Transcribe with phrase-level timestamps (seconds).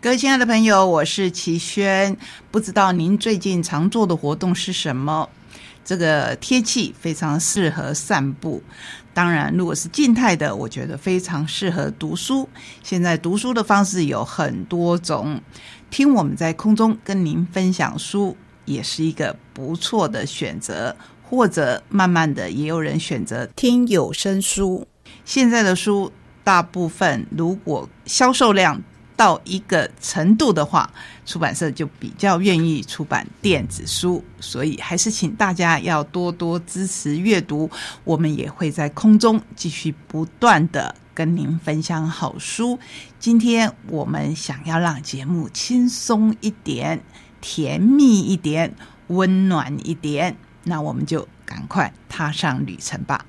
[0.00, 2.16] 各位亲爱的朋友，我是齐轩。
[2.52, 5.28] 不知道您最近常做的活动是什么？
[5.84, 8.62] 这个天气非常适合散步。
[9.12, 12.48] 当然，如果是静态的，我觉得非常适合读书。
[12.84, 15.42] 现在读书的方式有很多种，
[15.90, 18.36] 听我们在空中跟您分享书，
[18.66, 20.94] 也是一个不错的选择。
[21.28, 24.86] 或者慢慢的，也有人选择听有声书。
[25.24, 26.12] 现在的书
[26.44, 28.80] 大部分，如果销售量
[29.18, 30.88] 到一个程度的话，
[31.26, 34.24] 出版社就比较愿意出版电子书。
[34.38, 37.68] 所以，还是请大家要多多支持阅读。
[38.04, 42.78] 我们也会在空中继续不断的跟您分享好书。
[43.18, 47.02] 今天我们想要让节目轻松一点、
[47.40, 48.72] 甜蜜一点、
[49.08, 50.36] 温暖一点。
[50.62, 53.26] 那我们就赶快踏上旅程吧！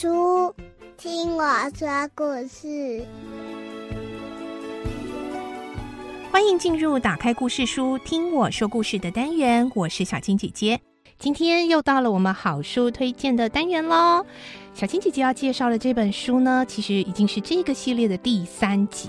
[0.00, 0.54] 书，
[0.96, 1.42] 听我
[1.76, 3.04] 说故事。
[6.30, 9.68] 欢迎进入打开故事书，听我说故事的单元。
[9.74, 10.80] 我是小金姐姐，
[11.18, 14.24] 今天又到了我们好书推荐的单元喽。
[14.78, 19.08] 小青姐姐要介绍的这本书呢，其实已经是这个系列的第三集。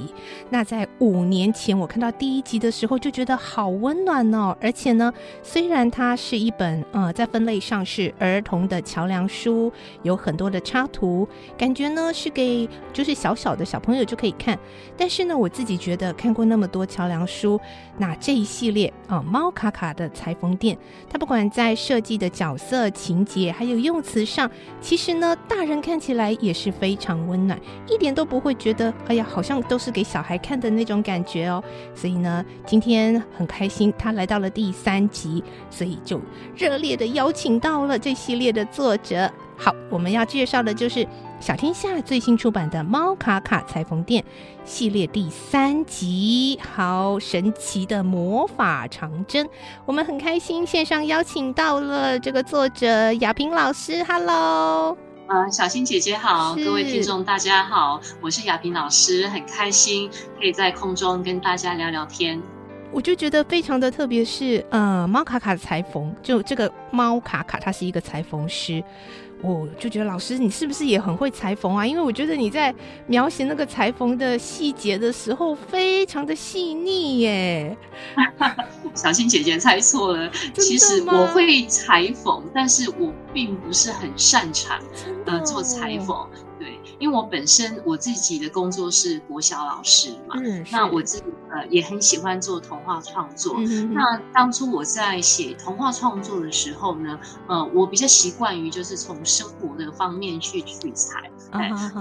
[0.50, 4.58] 那在五年前我看到第一集的时候，就觉得好温暖哦。
[4.60, 14.58] 而且呢，虽然它是一本呃在分类上是儿童的桥梁书，有很多的插图，感觉呢是给就是小小的小朋友就可以看。
[14.98, 17.62] 但是呢，我自己觉得看过那么多桥梁书，
[18.00, 20.76] 那这一系列啊猫卡卡的裁缝店，
[21.08, 24.50] 它不管在设计的角色、情节，还有用词上，
[24.82, 25.59] 其实呢大。
[25.60, 31.62] 大人看起来也是非常温暖，一点都不会觉得哎呀，好像都是给小孩看的那种感觉哦。
[31.94, 36.22] 所以呢，今天很开心，他来到了第三集，所以就
[36.56, 39.30] 热烈的邀请到了这系列的作者。
[39.58, 41.06] 好，我们要介绍的就是
[41.42, 44.24] 小天下最新出版的《猫卡卡裁缝店》
[44.64, 46.58] 系列第三集。
[46.74, 49.46] 好，神奇的魔法长针，
[49.86, 54.02] 我们很开心线上邀请到了这个作者亚萍老师。
[54.06, 54.98] Hello。
[55.30, 60.10] 呃，小新姐姐好，各位听众大家好，我是亚萍老师，很开心
[60.40, 62.42] 可以在空中跟大家聊聊天。
[62.92, 68.84] 我就觉得非常的特别，是呃，猫卡卡的裁缝，就这个猫卡卡，他是一个裁缝师。
[69.42, 71.86] 我就觉得老师，你是不是也很会裁缝啊？
[71.86, 72.74] 因为我觉得你在
[73.08, 77.78] 描写那个裁缝的细节的时候，非常的细腻耶。
[78.94, 84.78] 小新姐姐猜错了， 其实我会裁缝，但是我并不是很擅长
[85.26, 86.28] 呃做裁缝。
[87.00, 90.36] 对，因为我本身我自己的工作是国小老师嘛，
[90.72, 93.58] 那我自己呃也很喜欢做童话创作。
[93.92, 101.32] 那当初我在写童话创作的时候呢，呃，我比较习惯于就是从生活的方面去取材。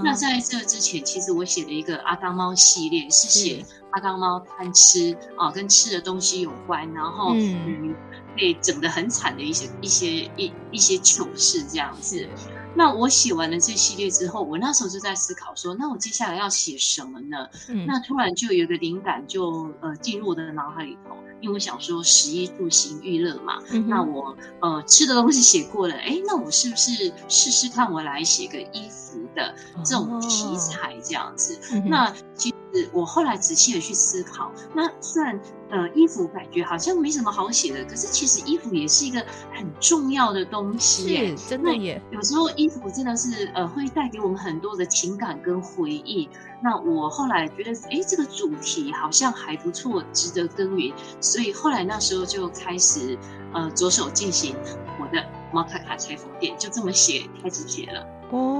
[0.03, 7.95] 那在这之前，其实我写了一个阿当猫系列，是写阿当猫贪吃啊，跟吃的东西有关，然后嗯
[8.35, 12.27] 被整得很惨的一些一些一一些糗事这样子。
[12.75, 17.47] 那我写完了这系列之后，我那时候就在思考说，那我接下来要写什么呢？
[17.85, 31.59] 那突然就有一个灵感，就呃进入我的脑海里头，因为我想说，十一住行娱乐嘛，那我呃吃的东西写过了，哎，那我是不是试试看，我来写个衣服的这种题材这样子？
[31.85, 35.39] 那其实我后来仔细的去思考，那虽然。
[35.71, 39.23] 呃，衣服感觉好像没什么好写的，可是其实衣服也是一个
[39.53, 42.01] 很重要的东西，是真的耶。
[42.09, 46.27] 有时候衣服真的是呃，会带给我们很多的情感跟回忆。
[46.63, 50.91] 那我后来觉得，哎，这个主题好像还不错，值得耕耘，
[51.21, 53.15] 所以后来那时候就开始
[53.53, 54.55] 呃，着手进行
[54.99, 55.23] 我的
[55.53, 58.03] 猫卡卡裁缝店，就这么写，开始写了。
[58.31, 58.58] 哦，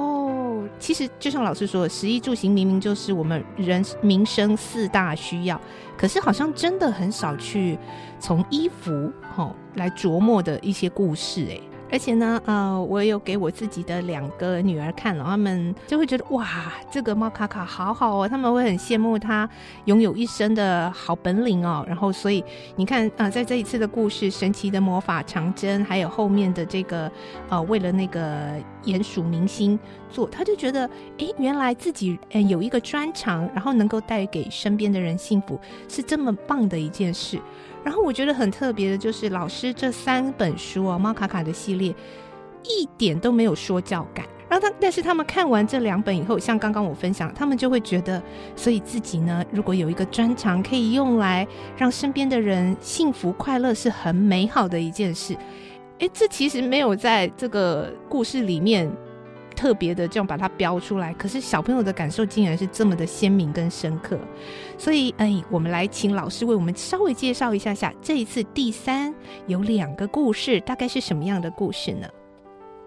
[0.77, 5.60] 其实就像老师说，食衣住行明明就是我们人民生四大需要。
[5.98, 7.77] 可是好像真的很少去
[8.19, 11.60] 从衣服哈来琢磨的一些故事哎，
[11.92, 16.48] 而且呢，呃，我有给我自己的两个女儿看了，他们就会觉得哇，
[16.89, 19.50] 这个猫卡卡好好哦，他们会很羡慕他
[19.86, 21.83] 拥有一身的好本领哦。
[21.86, 22.42] 然后，所以
[22.77, 27.12] 你看，呃，在这一次的故事《神奇的魔法长征》，还有后面的这个，
[27.50, 28.54] 呃，为了那个
[28.84, 29.78] 鼹鼠明星
[30.10, 37.40] 做，他就觉得，哎，原来自己嗯有一个专长，然后能够带给身边的人幸福，是这么棒的一件事。
[37.84, 41.96] 然后我觉得很特别的就是老师这三本书哦，猫卡卡的系列
[42.64, 44.26] 一点都没有说教感。
[44.50, 48.22] 然后他，但是他们看完这两本以后，像刚刚我分享，他们就会觉得，
[48.56, 51.48] 所以自己呢，如果有一个专长可以用来
[51.78, 55.38] 让身边的人幸福快乐，是很美好的一件事。
[56.00, 58.92] 诶，这其实没有在这个故事里面。
[59.56, 64.18] 特别的这样把它标出来，可是小朋友的感受竟然是这么的鲜明跟深刻，
[64.78, 69.13] 所以哎，我们来请老师为我们稍微介绍一下下这一次第三
[69.48, 72.07] 有两个故事，大概是什么样的故事呢？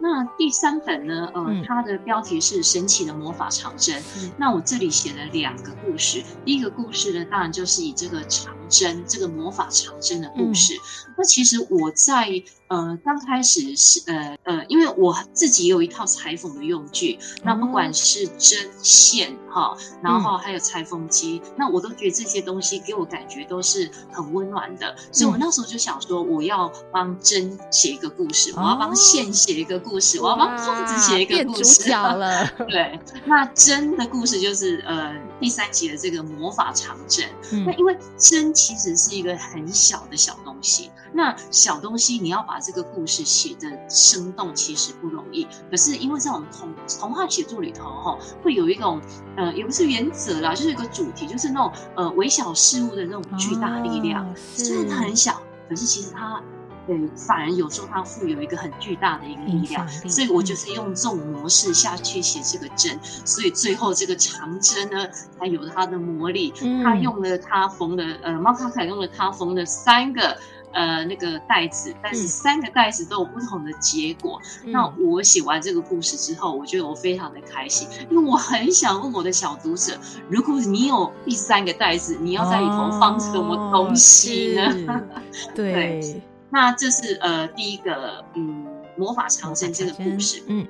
[0.00, 1.31] 那第三本呢？
[1.35, 4.00] 呃，它的标题是《神奇的魔法长针》。
[4.38, 10.73] 那我这里写了两个故事，第一个故事呢，当然就是以这个长针，这个魔法长针的故事。
[11.19, 12.43] 那其实我在。
[12.73, 31.91] 呃，刚开始是呃呃，因为我自己有一套裁缝的用具，那不管是针线哈，然后还有裁缝机，那我都觉得这些东西给我感觉都是很温暖的，所以我那时候就想说，我要帮针写一个故事，我要帮线写一个故事，我要帮兔子写一个故事。
[31.93, 37.29] 了， 对，那针的故事就是呃第三集的这个魔法长针。
[37.67, 40.91] 那因为针其实是一个很小的小东西。
[41.13, 45.47] 那小东西你要把这个故事写的生动，其实不容易。
[45.70, 49.00] 可是因为在我们童童话写作里头，哈，会有一种
[49.37, 54.32] 呃，也不是原则啦，就是一个主题，就是那种呃微小事物的那种巨大力量。
[54.37, 56.41] 虽然它很小，可是其实它
[56.87, 59.88] 对反而有时候它富有一个很巨大的一个力量。
[59.88, 66.53] 所以我就是用这种模式下去写这个针，所以最后这个长针呢，它有它的魔力。
[66.85, 70.38] 它用了它缝的呃，猫卡卡用了它缝的三个。
[70.73, 74.41] 呃，那个袋子，但是三个袋子都有不同的结果。
[74.65, 79.99] 那我写完这个故事之后，我觉得我非常的开心，因为我很想问我的小读者：
[80.29, 85.03] 如果你有第三个袋子，你要在里头放什么东西呢？
[85.55, 88.67] 对，那这是呃第一个嗯
[88.97, 90.67] 魔法长生这个故事，嗯。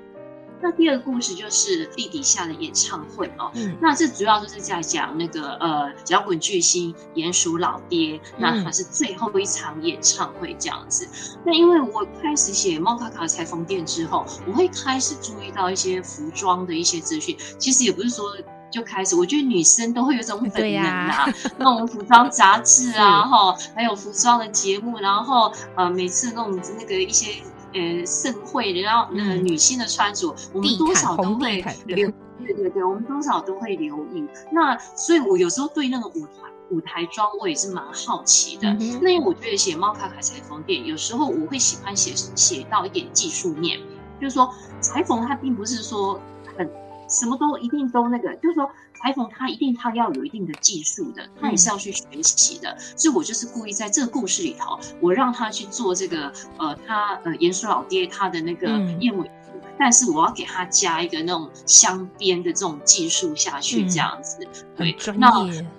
[0.63, 3.51] 那第二个故事就是地底下的演唱会哦。
[3.55, 11.09] 嗯，那这主要就是在讲那个呃摇滚巨星鼹鼠老爹，那他是最后一场演唱会这样子。
[11.45, 17.37] 那因为我开始写猫卡卡裁缝店之后，我会开始注意到一些服装的一些资讯。
[17.59, 18.25] 其实也不是说
[18.71, 21.27] 就开始，我觉得女生都会有这种本能啊，
[21.59, 27.43] 那种服装杂志啊，哈，还有服装的节目，然后呃每次那种那个一些。
[27.75, 34.27] 呃，盛会，然后那女性的穿着，我们多少都会留，对对对，我们多少都会留意。
[34.51, 36.33] 那所以，我有时候对那个舞台
[36.71, 38.73] 舞台妆，我也是蛮好奇的。
[39.01, 43.79] 那因为我觉得写猫卡卡裁缝店，有时候我会喜欢写写到一点技术面，
[44.21, 46.21] 就是说裁缝它并不是说
[46.57, 46.69] 很
[47.13, 48.69] 什么都一定都那个，就是说。
[48.95, 58.69] 裁缝他一定他要有一定的技术的，他也是要去学习的，所以我就是故意在这个故事里头，我让他去做这个呃，他呃鼹鼠老爹他的那个
[59.01, 65.29] 燕尾服，但是我要给他加一个那种镶边的这种技术下去，这样子，对，那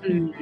[0.02, 0.34] 嗯。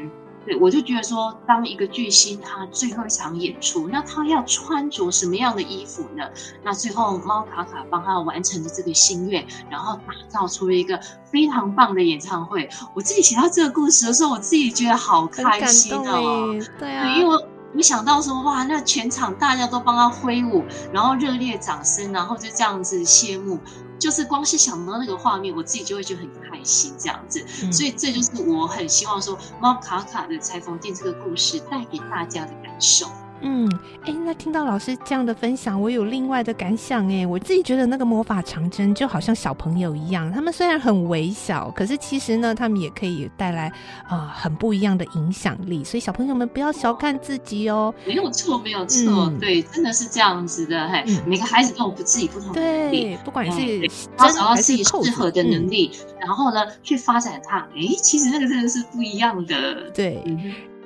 [0.46, 6.28] 对，我就觉得说，当一个巨星他最后一场演出，那他要穿着什么样的衣服呢？
[6.64, 11.00] 那最后猫卡卡帮他完成了这个心愿，然后打造出了一个
[11.32, 12.68] 非常棒的演唱会。
[12.96, 16.60] 我自己写到这个故事的时候，我自己觉得好开心哦。
[16.80, 17.40] 对啊，因为我
[17.72, 23.60] 没想到说，哇，那全场大家都帮他挥舞，然后热烈掌声，然后就这样子谢幕。
[24.02, 27.46] 就是光是想到那个画面，我自己就会觉得很开心，这样子。
[27.72, 33.06] 所以这就是我很希望说，猫卡卡的裁缝店这个故事带给大家的感受。
[33.42, 33.70] 嗯，
[34.04, 43.72] 哎，那听到老师这样的分享，我有另外的感想哎，我自己觉得那个魔法长针就好像小朋友一样，他们虽然很微小，可是其实呢，他们也可以带来
[44.08, 45.84] 啊很不一样的影响力。
[45.84, 47.94] 所以小朋友们不要小看自己哦。
[48.06, 50.88] 没有错，没有错，对，真的是这样子的。
[50.90, 57.58] 嘿，每个孩子都有自己不同的能力，不管是他找到自己适合的能力，然后呢去发展它。
[57.76, 59.90] 哎，其实那个真的是不一样的。
[59.92, 60.24] 对。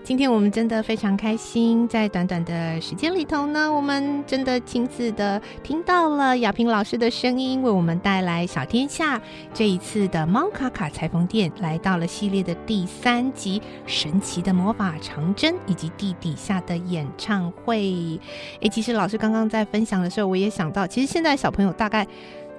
[0.05, 9.19] 今天我们真的非常开心，在短短的时间里头呢，我们真的亲自的听到了亚萍老师的声音，为我们带来小天下
[9.51, 18.19] 这一次的猫卡卡裁缝店来到了系列的第三集《神奇的魔法长针》以及地底下的演唱会。
[18.59, 22.05] 诶，其实老师刚刚在分享的时候，我也想到，其实现在小朋友大概。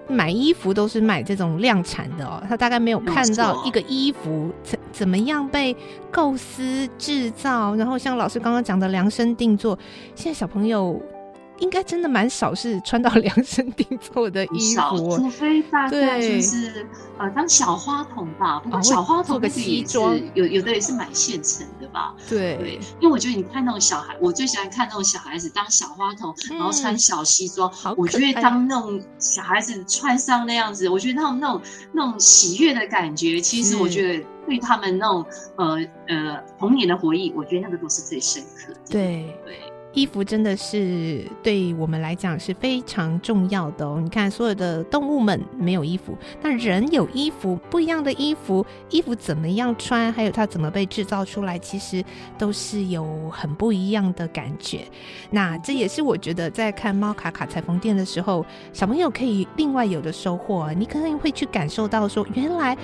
[0.08, 5.76] 买衣服都是买这种量产的哦，他大概没有看到一个衣服怎怎么样被
[6.10, 9.78] 构思制造，然后像老师刚刚讲的量身定做，
[10.14, 11.00] 现在小朋友。
[11.58, 16.86] 应该真的蛮少是穿到量身定做的衣服，除非大概就是
[17.18, 18.60] 呃当小花童吧。
[18.60, 22.14] 不过小花童个西装，有有的也是买现成的吧。
[22.28, 27.72] 对对，因为我觉得你看那种小孩，我最喜欢看那种小孩子当小花童，然后穿小西装。
[27.96, 35.25] 我觉得当那种小孩子穿上那样子，我觉得他们那种那种喜悦的感觉，其实我觉得对他们那种
[35.56, 38.80] 呃呃童年的回忆，我觉得那个都是最深刻的。
[38.90, 39.60] 对对。
[39.97, 43.99] 衣服真的是对我们来讲是非常重要的哦。
[43.99, 52.05] 你看，所有的动物们没有衣服，但人有衣服，不一样的衣服，衣服怎么样穿，还有它怎么被制造出来，其实
[52.37, 54.83] 都是有很不一样的感觉。
[55.31, 60.71] 那这也是我觉得在看猫卡卡裁缝店的时候，小朋友可以另外有的收获。
[60.75, 62.76] 你可能会去感受到说，原来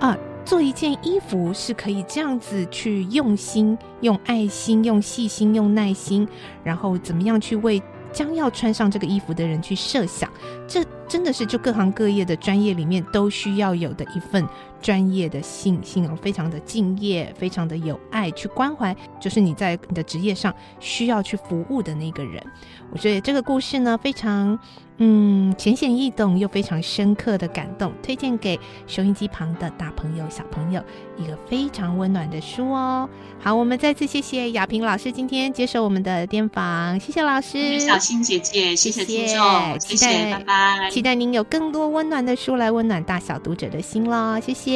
[0.00, 0.14] 啊。
[0.48, 6.26] 做一件衣服是可以这样子去用心、用爱心、用细心、用耐心，
[6.64, 7.82] 然后怎么样去为
[8.14, 10.32] 将要穿上这个衣服的人去设想？
[10.66, 14.42] 这真的是就各行各业的专业里面都需要有的一份
[14.80, 22.42] 专业的信心哦，非常的敬业，非常的有爱去关怀，就是你在你的职业上需要去服务的那个人。
[22.90, 24.58] 我觉得这个故事呢，非常。
[25.00, 28.58] 嗯，浅显易懂又非常深刻的感动，推荐给
[28.88, 30.82] 收音机旁的大朋友、小朋友
[31.16, 33.08] 一个非常温暖的书哦。
[33.38, 44.67] 好，我们再次谢谢雅萍老师今天接受我们的电访，谢谢老师，小新姐姐，谢谢听众，谢谢，拜拜，期待您有更多温暖的书来温暖大小读者的心喽，谢谢，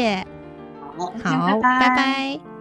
[0.97, 2.51] 好，好，拜拜。